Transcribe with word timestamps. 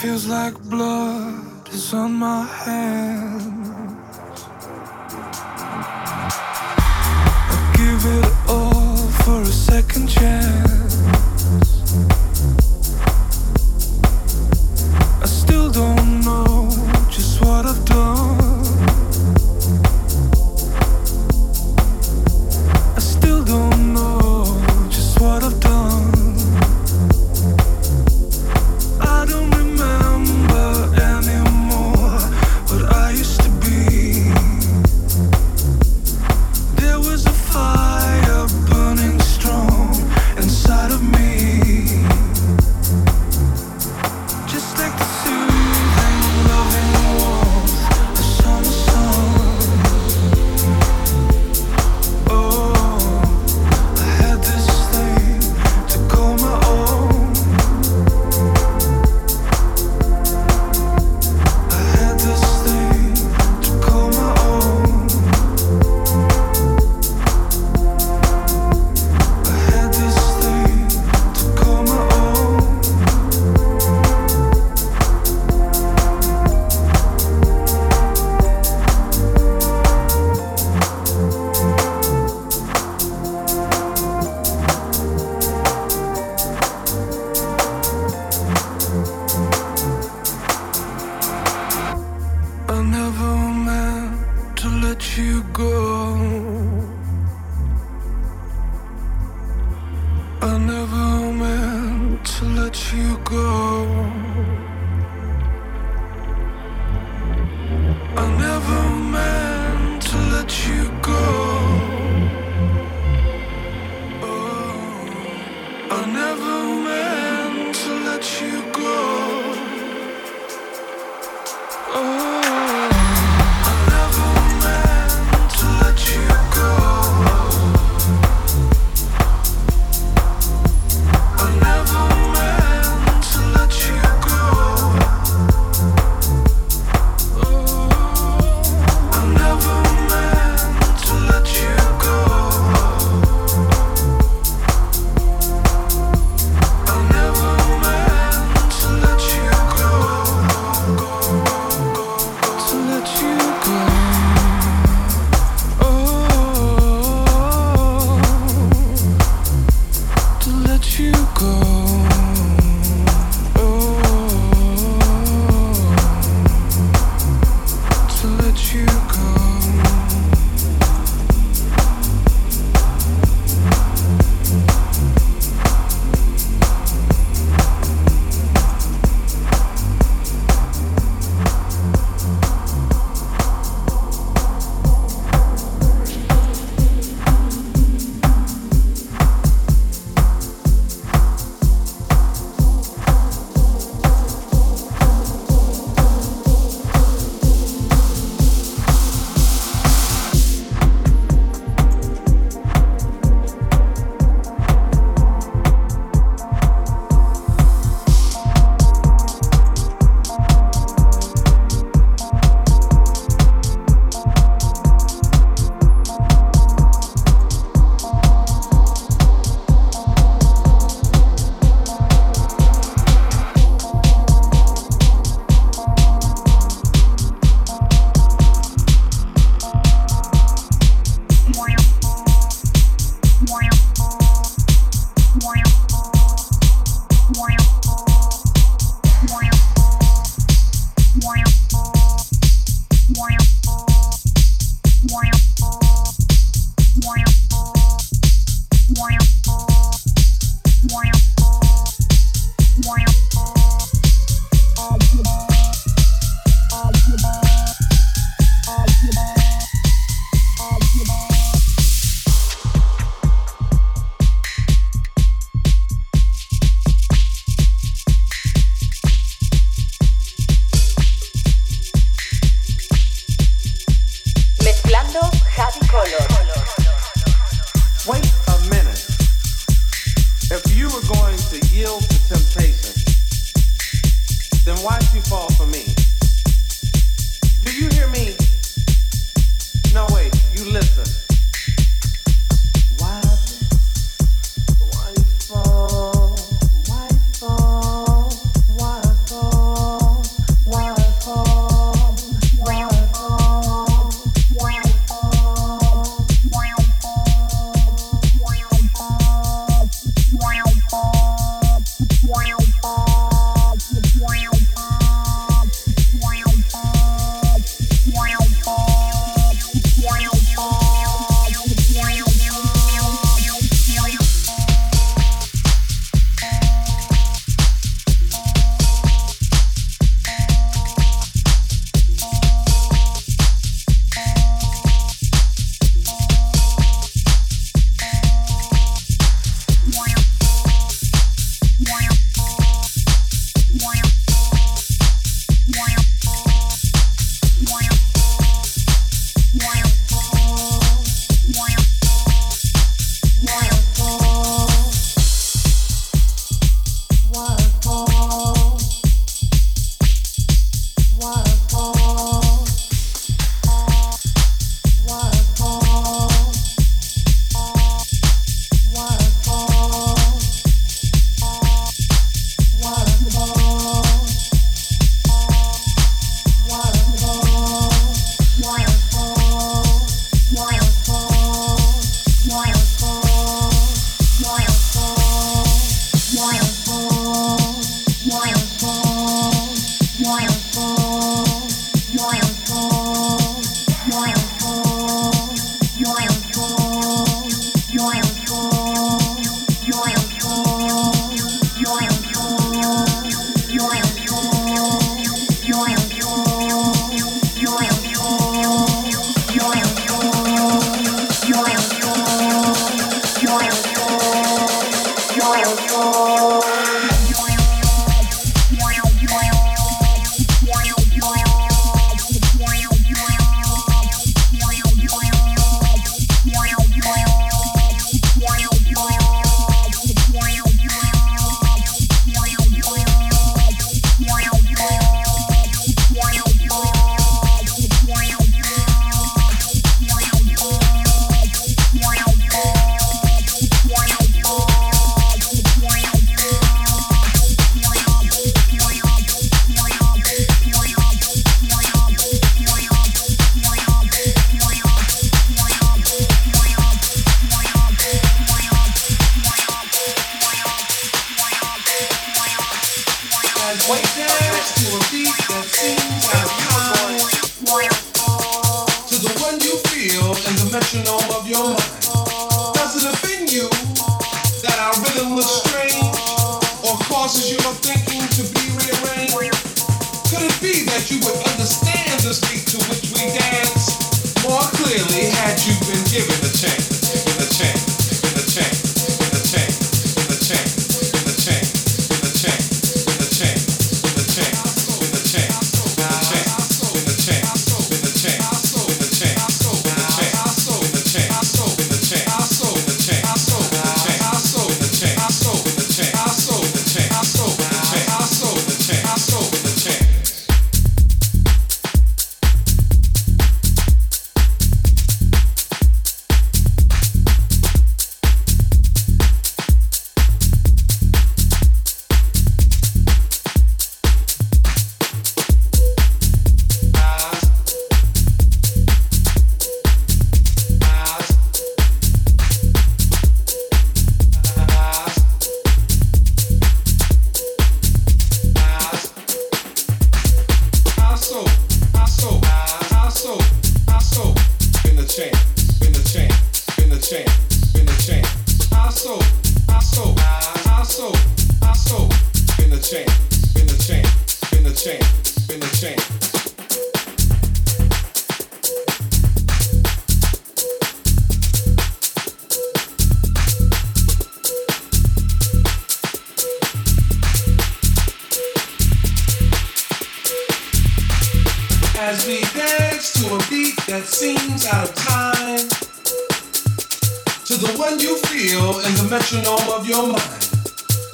feels 0.00 0.26
like 0.26 0.58
blood 0.70 1.68
is 1.68 1.92
on 1.92 2.14
my 2.14 2.42
hands. 2.42 3.68
I 7.54 7.74
give 7.76 8.06
it 8.18 8.32
all 8.48 8.96
for 8.96 9.42
a 9.42 9.52
second 9.52 10.08
chance. 10.08 10.79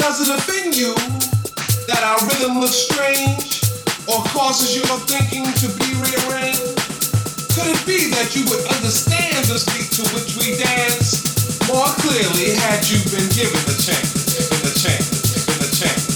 Does 0.06 0.22
it 0.22 0.38
offend 0.38 0.76
you 0.76 0.94
that 1.90 1.98
our 2.06 2.28
rhythm 2.28 2.60
looks 2.60 2.78
strange? 2.78 3.58
or 4.06 4.22
causes 4.30 4.76
your 4.76 4.86
thinking 5.10 5.42
to 5.42 5.66
be 5.82 5.90
rearranged? 5.98 6.78
Could 7.58 7.74
it 7.74 7.82
be 7.82 8.06
that 8.14 8.30
you 8.38 8.46
would 8.46 8.62
understand 8.70 9.50
the 9.50 9.58
beat 9.74 9.90
to 9.98 10.06
which 10.14 10.38
we 10.38 10.54
dance 10.62 11.58
more 11.66 11.90
clearly 11.98 12.54
had 12.54 12.86
you 12.86 13.02
been 13.10 13.26
given 13.34 13.58
the 13.66 13.74
chance, 13.82 14.38
given 14.38 14.62
the 14.62 14.74
chance, 14.78 15.10
given 15.34 15.58
the 15.58 15.70
chance, 15.74 16.15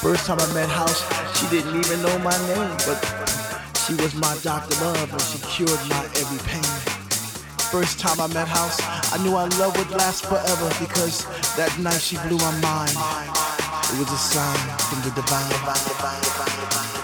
First 0.00 0.26
time 0.26 0.38
I 0.38 0.46
met 0.54 0.68
House, 0.68 1.02
she 1.36 1.48
didn't 1.48 1.74
even 1.74 2.00
know 2.02 2.18
my 2.20 2.36
name, 2.46 2.76
but 2.86 3.02
she 3.84 3.94
was 3.94 4.14
my 4.14 4.32
Dr. 4.42 4.78
Love, 4.84 5.10
and 5.10 5.20
she 5.20 5.38
cured 5.50 5.80
my 5.90 6.04
every 6.14 6.38
pain. 6.46 6.62
First 7.72 7.98
time 7.98 8.20
I 8.20 8.28
met 8.32 8.46
House, 8.46 8.78
I 9.12 9.18
knew 9.24 9.34
our 9.34 9.48
love 9.58 9.76
would 9.76 9.90
last 9.90 10.24
forever 10.26 10.68
because 10.78 11.26
that 11.56 11.76
night 11.80 12.00
she 12.00 12.16
blew 12.28 12.38
my 12.38 12.54
mind. 12.60 12.94
It 13.90 13.98
was 13.98 14.12
a 14.12 14.18
sign 14.18 14.78
from 14.86 15.02
the 15.02 15.10
divine. 15.16 15.50
First 15.66 16.97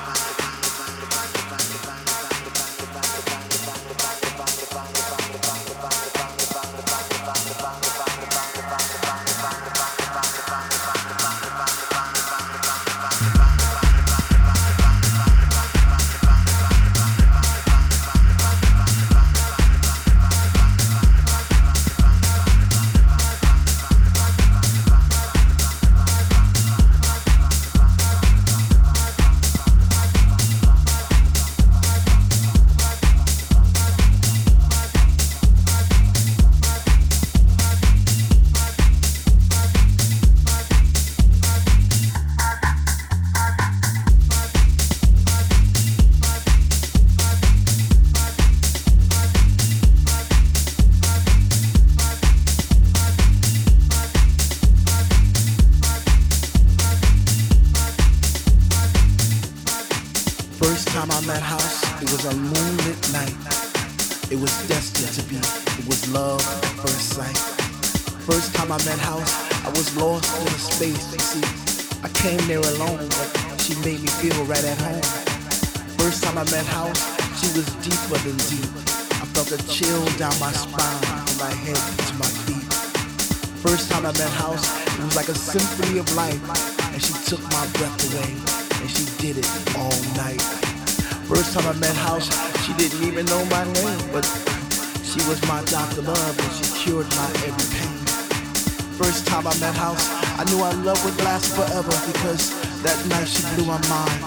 House, 99.76 100.08
I 100.38 100.44
knew 100.50 100.60
our 100.62 100.74
love 100.84 101.02
would 101.04 101.18
last 101.24 101.54
forever 101.54 101.94
because 102.12 102.50
that 102.82 102.98
night 103.08 103.28
she 103.28 103.42
blew 103.54 103.66
my 103.66 103.80
mind. 103.88 104.20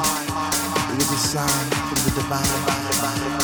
It 0.91 0.98
was 0.98 1.11
a 1.11 1.18
sign 1.18 1.69
from 1.88 1.99
the 2.06 2.11
divine. 2.22 3.37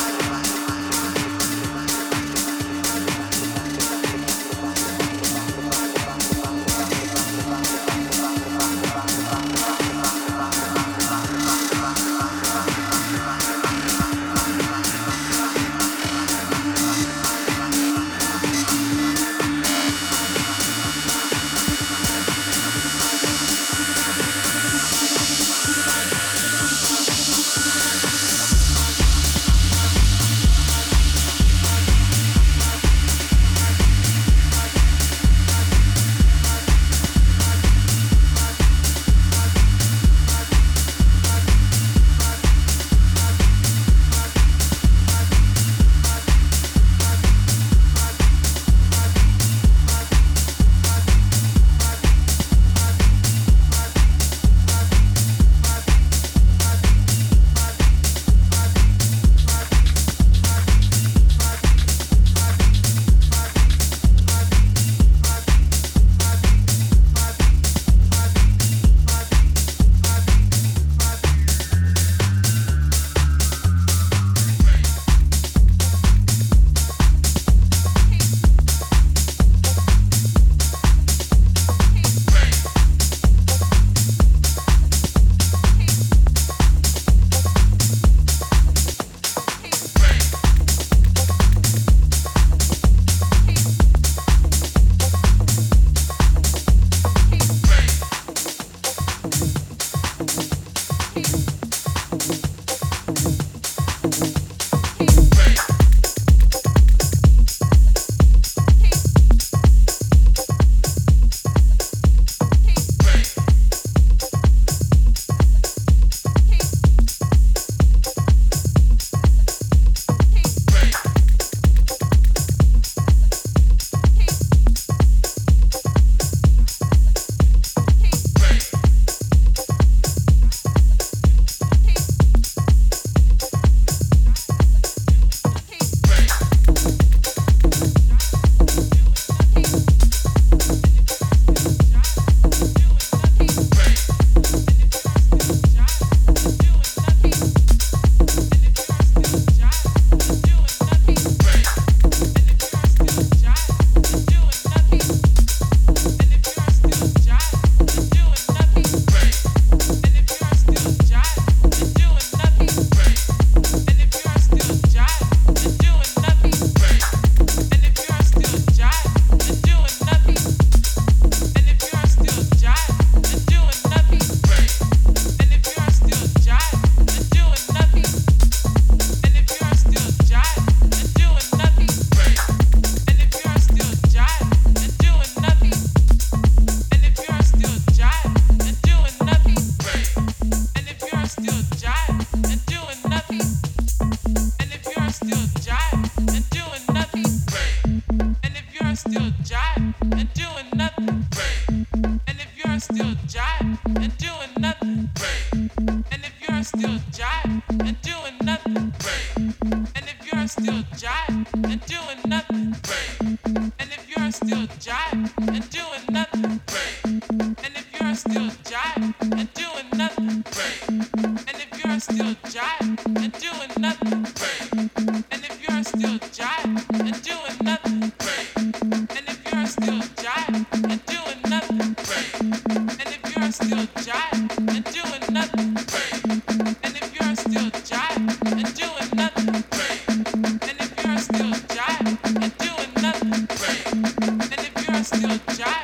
Still. 245.03 245.27
no 245.27 245.37
job. 245.53 245.82